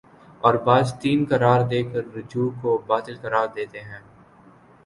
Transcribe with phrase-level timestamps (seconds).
[0.43, 3.99] اور بعض تین قرار دے کررجوع کو باطل قرار دیتے ہیں